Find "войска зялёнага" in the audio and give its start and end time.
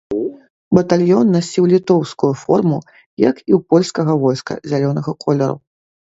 4.23-5.11